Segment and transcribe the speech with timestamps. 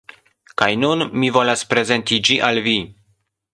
[0.61, 2.77] Kaj nun, mi volas prezenti ĝi al vi.